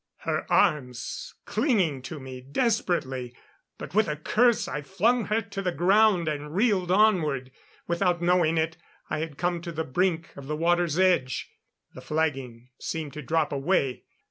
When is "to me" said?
2.09-2.41